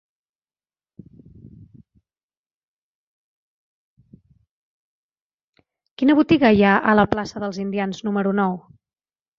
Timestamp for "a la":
6.81-7.11